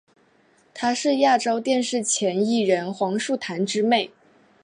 [0.73, 4.09] 她是亚洲电视前艺人黄树棠之妹。